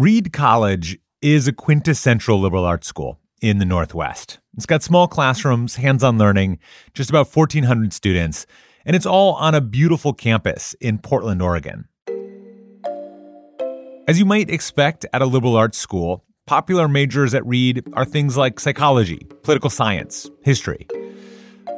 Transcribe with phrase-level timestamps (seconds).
[0.00, 4.38] Reed College is a quintessential liberal arts school in the Northwest.
[4.56, 6.58] It's got small classrooms, hands on learning,
[6.94, 8.46] just about 1,400 students,
[8.86, 11.86] and it's all on a beautiful campus in Portland, Oregon.
[14.08, 18.38] As you might expect at a liberal arts school, popular majors at Reed are things
[18.38, 20.86] like psychology, political science, history.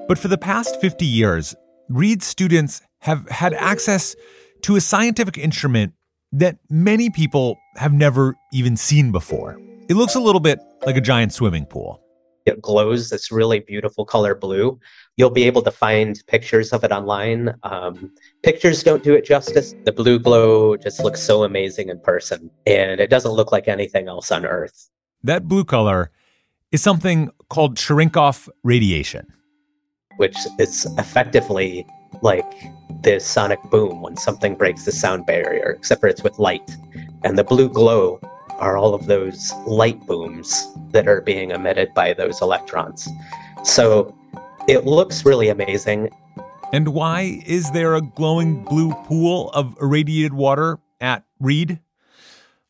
[0.07, 1.57] But for the past 50 years,
[1.89, 4.15] Reed students have had access
[4.61, 5.95] to a scientific instrument
[6.33, 9.61] that many people have never even seen before.
[9.89, 12.01] It looks a little bit like a giant swimming pool.
[12.45, 14.81] It glows this really beautiful color blue.
[15.17, 17.55] You'll be able to find pictures of it online.
[17.63, 18.13] Um,
[18.43, 19.75] pictures don't do it justice.
[19.85, 24.09] The blue glow just looks so amazing in person, and it doesn't look like anything
[24.09, 24.89] else on Earth.
[25.23, 26.11] That blue color
[26.73, 29.27] is something called Cherenkov radiation,
[30.17, 31.87] which is effectively
[32.23, 32.51] like
[33.03, 36.77] the sonic boom when something breaks the sound barrier, except for it's with light.
[37.25, 38.21] And the blue glow
[38.59, 43.09] are all of those light booms that are being emitted by those electrons.
[43.65, 44.17] So
[44.69, 46.11] it looks really amazing.
[46.73, 51.81] And why is there a glowing blue pool of irradiated water at Reed?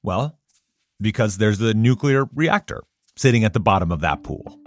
[0.02, 0.38] Well,
[1.00, 2.82] because there's a nuclear reactor
[3.16, 4.61] sitting at the bottom of that pool.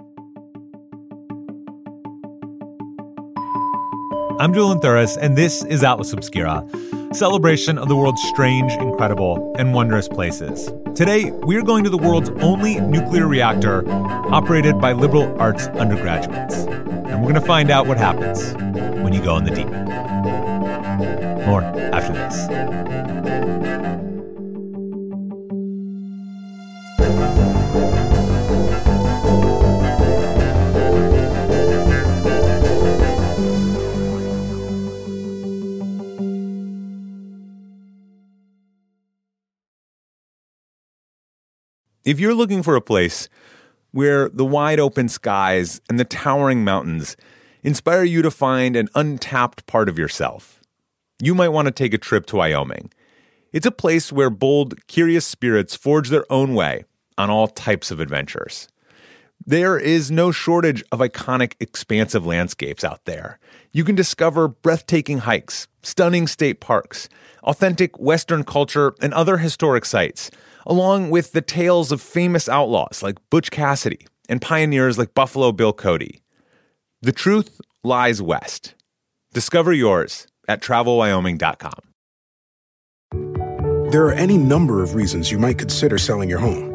[4.38, 6.67] I'm Dylan Thuras, and this is Atlas Obscura,
[7.14, 10.69] celebration of the world's strange, incredible, and wondrous places.
[10.94, 16.56] Today, we're going to the world's only nuclear reactor operated by liberal arts undergraduates.
[16.66, 18.52] And we're going to find out what happens
[19.02, 19.67] when you go in the deep.
[21.47, 21.61] More
[21.94, 22.95] after this.
[42.06, 43.28] If you're looking for a place
[43.89, 47.17] where the wide open skies and the towering mountains
[47.64, 50.62] inspire you to find an untapped part of yourself,
[51.19, 52.91] you might want to take a trip to Wyoming.
[53.52, 56.85] It's a place where bold, curious spirits forge their own way
[57.18, 58.68] on all types of adventures.
[59.47, 63.38] There is no shortage of iconic, expansive landscapes out there.
[63.72, 67.09] You can discover breathtaking hikes, stunning state parks,
[67.44, 70.31] authentic Western culture, and other historic sites
[70.66, 75.73] along with the tales of famous outlaws like Butch Cassidy and pioneers like Buffalo Bill
[75.73, 76.23] Cody.
[77.03, 78.73] The truth lies west.
[79.33, 81.91] Discover yours at travelwyoming.com.
[83.91, 86.75] There are any number of reasons you might consider selling your home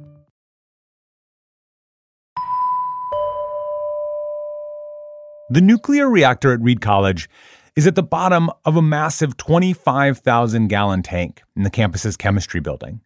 [5.51, 7.29] The nuclear reactor at Reed College
[7.75, 13.01] is at the bottom of a massive 25,000 gallon tank in the campus's chemistry building.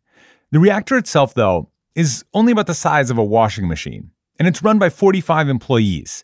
[0.51, 4.61] The reactor itself, though, is only about the size of a washing machine and it's
[4.61, 6.23] run by 45 employees,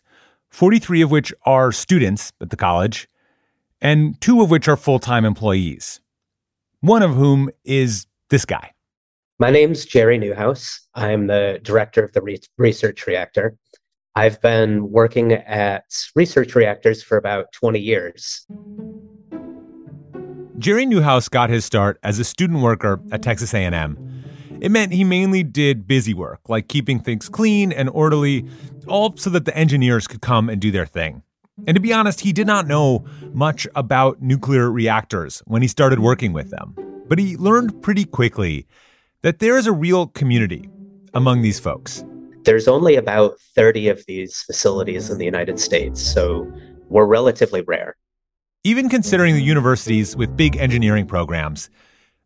[0.50, 3.08] 43 of which are students at the college,
[3.80, 6.00] and two of which are full time employees.
[6.82, 8.70] One of whom is this guy.
[9.40, 10.86] My name's Jerry Newhouse.
[10.94, 13.56] I'm the director of the re- research reactor.
[14.14, 15.84] I've been working at
[16.14, 18.46] research reactors for about 20 years.
[20.58, 24.12] Jerry Newhouse got his start as a student worker at Texas A&M
[24.62, 28.46] it meant he mainly did busy work, like keeping things clean and orderly,
[28.86, 31.24] all so that the engineers could come and do their thing.
[31.66, 35.98] And to be honest, he did not know much about nuclear reactors when he started
[35.98, 36.76] working with them.
[37.08, 38.68] But he learned pretty quickly
[39.22, 40.70] that there is a real community
[41.12, 42.04] among these folks.
[42.44, 45.26] There's only about 30 of these facilities in the mm.
[45.26, 46.50] United States, so
[46.88, 47.96] we're relatively rare.
[48.64, 51.70] Even considering the universities with big engineering programs,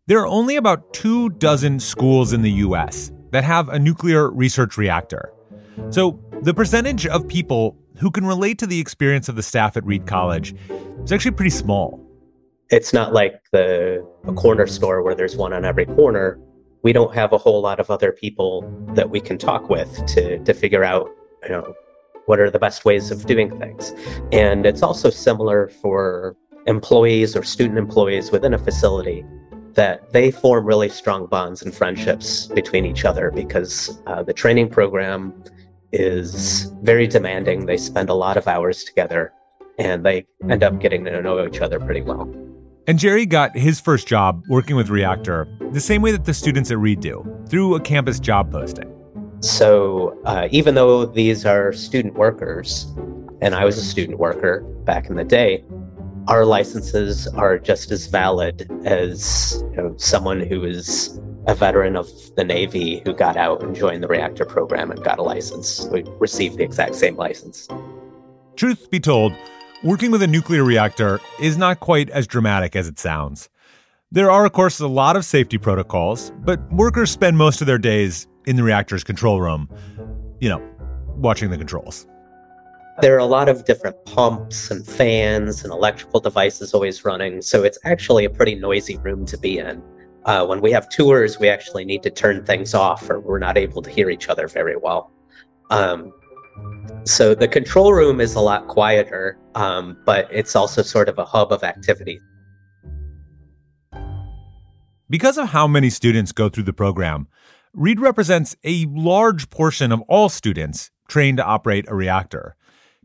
[0.07, 4.77] there are only about two dozen schools in the US that have a nuclear research
[4.77, 5.33] reactor.
[5.91, 9.85] So the percentage of people who can relate to the experience of the staff at
[9.85, 10.55] Reed College
[11.03, 12.03] is actually pretty small.
[12.71, 16.39] It's not like the a corner store where there's one on every corner.
[16.87, 18.63] We don't have a whole lot of other people
[18.95, 21.11] that we can talk with to to figure out,
[21.43, 21.75] you know,
[22.27, 23.93] what are the best ways of doing things.
[24.31, 26.37] And it's also similar for
[26.69, 29.27] employees or student employees within a facility
[29.75, 34.69] that they form really strong bonds and friendships between each other because uh, the training
[34.69, 35.35] program
[35.91, 37.67] is very demanding.
[37.67, 39.33] They spend a lot of hours together
[39.81, 42.33] and they end up getting to know each other pretty well.
[42.89, 46.71] And Jerry got his first job working with Reactor the same way that the students
[46.71, 48.93] at Reed do, through a campus job posting.
[49.41, 52.87] So uh, even though these are student workers,
[53.43, 55.65] and I was a student worker back in the day,
[56.29, 62.09] our licenses are just as valid as you know, someone who is a veteran of
[62.37, 65.87] the Navy who got out and joined the reactor program and got a license.
[65.87, 67.69] We received the exact same license.
[68.57, 69.33] Truth be told,
[69.83, 73.49] working with a nuclear reactor is not quite as dramatic as it sounds.
[74.13, 77.79] There are, of course, a lot of safety protocols, but workers spend most of their
[77.79, 79.69] days in the reactor's control room,
[80.41, 80.63] you know,
[81.17, 82.07] watching the controls.
[83.03, 87.63] There are a lot of different pumps and fans and electrical devices always running, so
[87.63, 89.83] it's actually a pretty noisy room to be in.
[90.25, 93.59] Uh, when we have tours, we actually need to turn things off or we're not
[93.59, 95.13] able to hear each other very well.
[95.71, 96.13] Um,
[97.05, 101.25] so the control room is a lot quieter, um, but it's also sort of a
[101.25, 102.21] hub of activity.
[105.09, 107.29] Because of how many students go through the program,
[107.73, 112.57] Reed represents a large portion of all students trained to operate a reactor.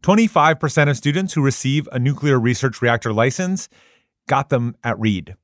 [0.02, 3.70] 25% of students who receive a nuclear research reactor license
[4.28, 5.36] got them at Reed.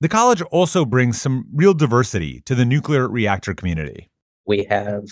[0.00, 4.10] The college also brings some real diversity to the nuclear reactor community.
[4.46, 5.04] We have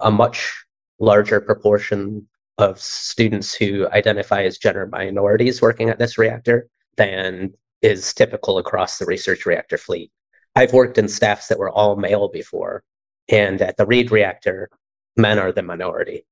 [0.00, 0.64] a much
[1.00, 2.26] larger proportion
[2.58, 7.52] of students who identify as gender minorities working at this reactor than
[7.82, 10.12] is typical across the research reactor fleet.
[10.54, 12.82] I've worked in staffs that were all male before,
[13.28, 14.68] and at the Reed reactor,
[15.16, 16.26] men are the minority.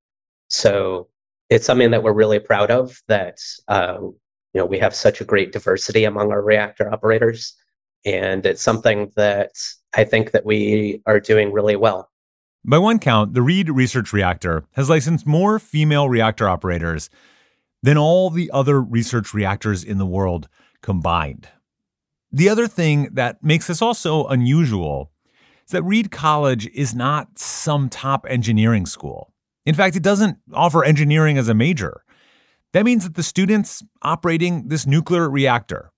[0.49, 1.07] So
[1.49, 5.25] it's something that we're really proud of that uh, you know we have such a
[5.25, 7.55] great diversity among our reactor operators,
[8.05, 9.51] and it's something that
[9.93, 12.08] I think that we are doing really well.
[12.65, 17.09] By one count, the Reed Research Reactor has licensed more female reactor operators
[17.81, 20.49] than all the other research reactors in the world
[20.81, 21.47] combined.
[22.31, 25.11] The other thing that makes this also unusual
[25.65, 29.33] is that Reed College is not some top engineering school.
[29.65, 32.03] In fact, it doesn't offer engineering as a major.
[32.73, 35.91] That means that the students operating this nuclear reactor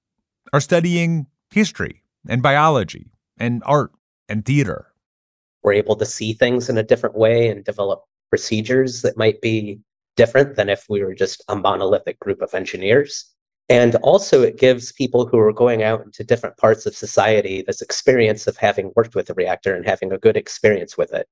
[0.53, 3.91] are studying history and biology and art
[4.29, 4.90] and theater.
[5.63, 9.79] We're able to see things in a different way and develop procedures that might be
[10.15, 13.31] different than if we were just a monolithic group of engineers.
[13.69, 17.81] And also, it gives people who are going out into different parts of society this
[17.81, 21.27] experience of having worked with a reactor and having a good experience with it.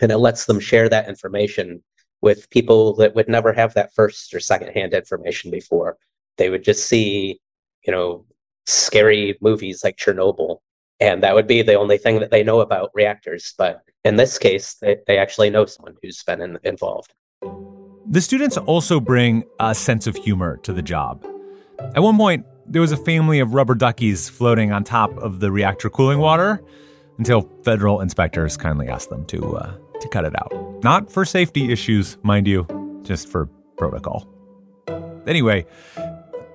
[0.00, 1.82] And it lets them share that information
[2.20, 5.98] with people that would never have that first or secondhand information before.
[6.36, 7.40] They would just see,
[7.86, 8.24] you know,
[8.66, 10.58] scary movies like Chernobyl,
[11.00, 13.54] and that would be the only thing that they know about reactors.
[13.56, 17.14] But in this case, they, they actually know someone who's been in, involved.
[18.10, 21.26] The students also bring a sense of humor to the job.
[21.94, 25.50] At one point, there was a family of rubber duckies floating on top of the
[25.50, 26.62] reactor cooling water
[27.18, 30.52] until federal inspectors kindly asked them to uh, to cut it out.
[30.82, 32.66] Not for safety issues, mind you,
[33.02, 33.46] just for
[33.76, 34.28] protocol.
[35.26, 35.66] Anyway,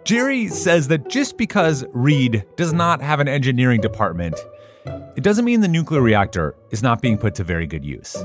[0.03, 4.35] Jerry says that just because Reed does not have an engineering department,
[5.15, 8.17] it doesn't mean the nuclear reactor is not being put to very good use.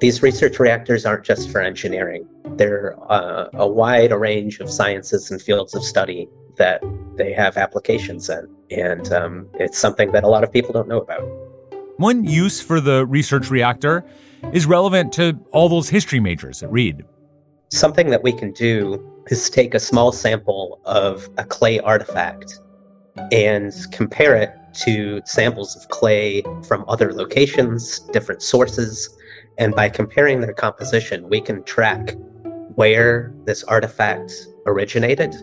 [0.00, 2.26] These research reactors aren't just for engineering.
[2.56, 6.82] They're uh, a wide range of sciences and fields of study that
[7.14, 8.48] they have applications in.
[8.70, 11.22] And um, it's something that a lot of people don't know about.
[11.98, 14.04] One use for the research reactor
[14.52, 17.04] is relevant to all those history majors at Reed.
[17.70, 22.60] Something that we can do is take a small sample of a clay artifact
[23.32, 24.50] and compare it
[24.84, 29.16] to samples of clay from other locations, different sources,
[29.58, 32.14] and by comparing their composition, we can track
[32.76, 34.32] where this artifact
[34.66, 35.34] originated.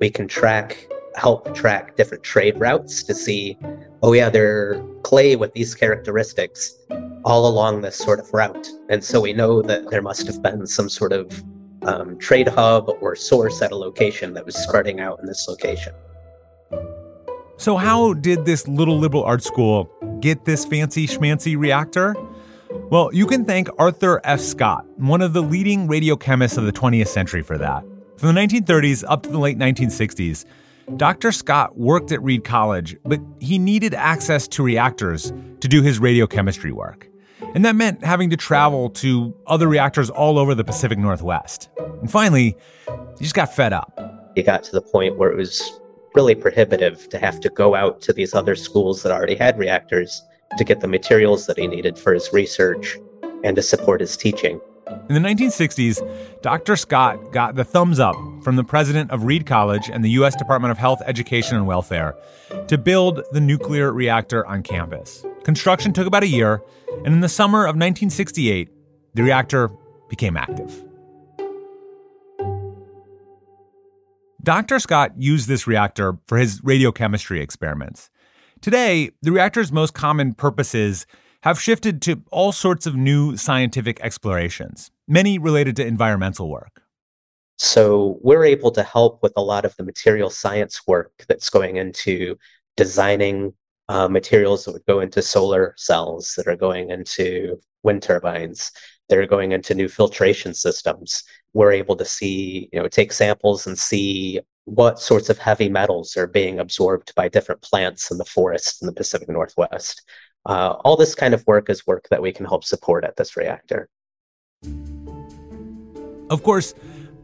[0.00, 3.58] We can track, help track different trade routes to see,
[4.02, 6.78] oh, yeah, they're clay with these characteristics
[7.24, 8.68] all along this sort of route.
[8.88, 11.44] And so we know that there must have been some sort of
[11.86, 15.94] um, trade hub or source at a location that was spreading out in this location.
[17.58, 19.90] So, how did this little liberal arts school
[20.20, 22.14] get this fancy schmancy reactor?
[22.90, 24.40] Well, you can thank Arthur F.
[24.40, 27.82] Scott, one of the leading radiochemists of the 20th century, for that.
[28.16, 30.44] From the 1930s up to the late 1960s,
[30.96, 31.32] Dr.
[31.32, 36.72] Scott worked at Reed College, but he needed access to reactors to do his radiochemistry
[36.72, 37.08] work.
[37.54, 41.68] And that meant having to travel to other reactors all over the Pacific Northwest.
[42.00, 42.56] And finally,
[43.18, 44.32] he just got fed up.
[44.34, 45.80] He got to the point where it was
[46.14, 50.22] really prohibitive to have to go out to these other schools that already had reactors
[50.56, 52.96] to get the materials that he needed for his research
[53.44, 54.60] and to support his teaching.
[55.08, 56.00] In the 1960s,
[56.42, 56.76] Dr.
[56.76, 60.36] Scott got the thumbs up from the president of Reed College and the U.S.
[60.36, 62.14] Department of Health, Education, and Welfare
[62.68, 65.24] to build the nuclear reactor on campus.
[65.46, 66.60] Construction took about a year,
[67.04, 68.68] and in the summer of 1968,
[69.14, 69.70] the reactor
[70.08, 70.84] became active.
[74.42, 74.80] Dr.
[74.80, 78.10] Scott used this reactor for his radiochemistry experiments.
[78.60, 81.06] Today, the reactor's most common purposes
[81.44, 86.82] have shifted to all sorts of new scientific explorations, many related to environmental work.
[87.56, 91.76] So we're able to help with a lot of the material science work that's going
[91.76, 92.36] into
[92.76, 93.54] designing
[93.88, 98.72] uh, materials that would go into solar cells, that are going into wind turbines,
[99.08, 101.22] that are going into new filtration systems.
[101.52, 106.16] We're able to see, you know, take samples and see what sorts of heavy metals
[106.16, 110.02] are being absorbed by different plants in the forests in the Pacific Northwest.
[110.44, 113.36] Uh, all this kind of work is work that we can help support at this
[113.36, 113.88] reactor.
[116.28, 116.74] Of course,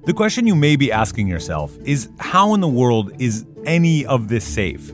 [0.04, 4.28] the question you may be asking yourself is how in the world is any of
[4.28, 4.92] this safe?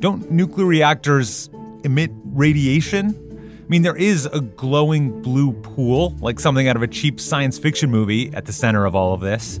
[0.00, 1.48] Don't nuclear reactors
[1.84, 3.22] emit radiation?
[3.64, 7.58] I mean, there is a glowing blue pool, like something out of a cheap science
[7.58, 9.58] fiction movie, at the center of all of this.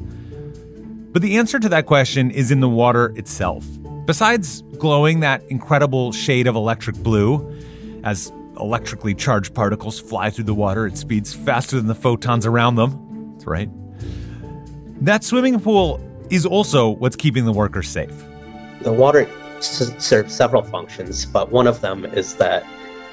[1.12, 3.64] But the answer to that question is in the water itself.
[4.04, 7.52] Besides glowing that incredible shade of electric blue,
[8.04, 12.76] as electrically charged particles fly through the water at speeds faster than the photons around
[12.76, 13.32] them.
[13.32, 13.70] That's right.
[15.04, 16.00] That swimming pool
[16.30, 18.14] is also what's keeping the workers safe.
[18.82, 19.28] The water
[19.58, 22.64] s- serves several functions, but one of them is that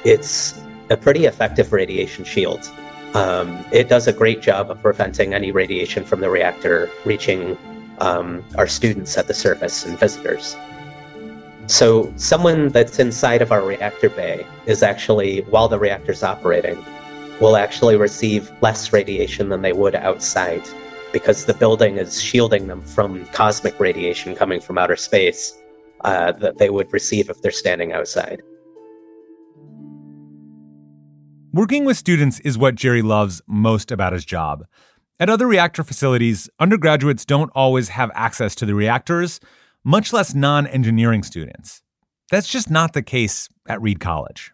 [0.03, 0.59] it's
[0.89, 2.69] a pretty effective radiation shield.
[3.13, 7.57] Um, it does a great job of preventing any radiation from the reactor reaching
[7.99, 10.55] um, our students at the surface and visitors.
[11.67, 16.83] So, someone that's inside of our reactor bay is actually, while the reactor's operating,
[17.39, 20.61] will actually receive less radiation than they would outside
[21.13, 25.62] because the building is shielding them from cosmic radiation coming from outer space
[26.03, 28.41] uh, that they would receive if they're standing outside.
[31.53, 34.65] Working with students is what Jerry loves most about his job.
[35.19, 39.39] At other reactor facilities, undergraduates don't always have access to the reactors,
[39.83, 41.83] much less non engineering students.
[42.31, 44.51] That's just not the case at Reed College.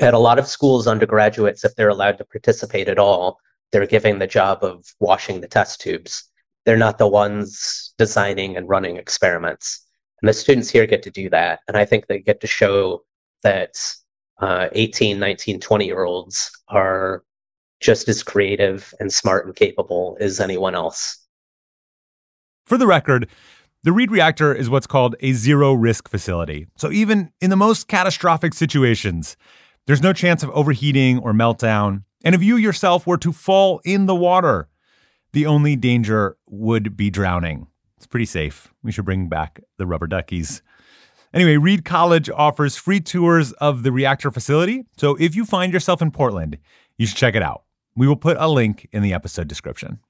[0.00, 3.38] At a lot of schools, undergraduates, if they're allowed to participate at all,
[3.70, 6.24] they're given the job of washing the test tubes.
[6.64, 9.81] They're not the ones designing and running experiments.
[10.22, 11.60] And the students here get to do that.
[11.68, 13.02] And I think they get to show
[13.42, 13.76] that
[14.40, 17.24] uh, 18, 19, 20 year olds are
[17.80, 21.18] just as creative and smart and capable as anyone else.
[22.64, 23.28] For the record,
[23.82, 26.68] the Reed reactor is what's called a zero risk facility.
[26.76, 29.36] So even in the most catastrophic situations,
[29.88, 32.04] there's no chance of overheating or meltdown.
[32.24, 34.68] And if you yourself were to fall in the water,
[35.32, 37.66] the only danger would be drowning.
[38.02, 38.74] It's pretty safe.
[38.82, 40.60] We should bring back the rubber duckies.
[41.32, 44.82] Anyway, Reed College offers free tours of the reactor facility.
[44.96, 46.58] So if you find yourself in Portland,
[46.98, 47.62] you should check it out.
[47.94, 50.00] We will put a link in the episode description.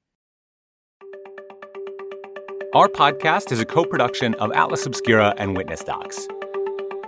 [2.74, 6.26] Our podcast is a co production of Atlas Obscura and Witness Docs.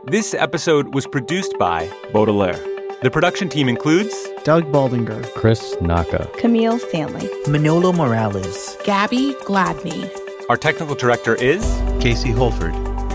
[0.08, 2.62] This episode was produced by Baudelaire.
[3.00, 4.14] The production team includes
[4.44, 10.23] Doug Baldinger, Chris Naka, Camille Stanley, Manolo Morales, Gabby Gladney.
[10.48, 11.64] Our technical director is
[12.00, 12.74] Casey Holford.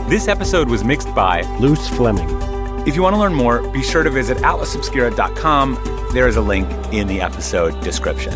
[0.09, 2.27] This episode was mixed by Luce Fleming.
[2.87, 6.09] If you want to learn more, be sure to visit atlasobscura.com.
[6.11, 8.33] There is a link in the episode description.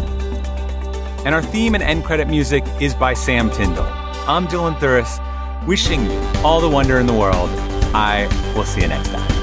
[1.26, 3.88] And our theme and end credit music is by Sam Tyndall.
[4.28, 5.20] I'm Dylan Thuras,
[5.66, 7.50] wishing you all the wonder in the world.
[7.96, 9.43] I will see you next time.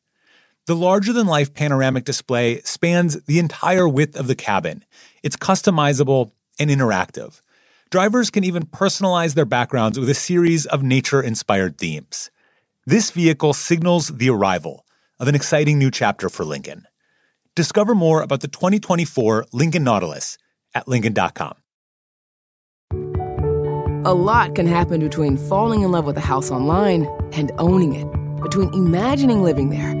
[0.67, 4.85] The larger than life panoramic display spans the entire width of the cabin.
[5.23, 7.41] It's customizable and interactive.
[7.89, 12.29] Drivers can even personalize their backgrounds with a series of nature inspired themes.
[12.85, 14.85] This vehicle signals the arrival
[15.19, 16.87] of an exciting new chapter for Lincoln.
[17.55, 20.37] Discover more about the 2024 Lincoln Nautilus
[20.75, 21.55] at Lincoln.com.
[24.05, 28.41] A lot can happen between falling in love with a house online and owning it,
[28.41, 30.00] between imagining living there